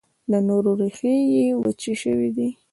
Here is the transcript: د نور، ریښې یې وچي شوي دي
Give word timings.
د 0.31 0.33
نور، 0.47 0.65
ریښې 0.79 1.15
یې 1.33 1.45
وچي 1.63 1.93
شوي 2.01 2.29
دي 2.35 2.47